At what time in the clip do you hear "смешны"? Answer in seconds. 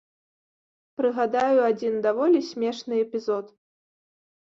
2.51-2.93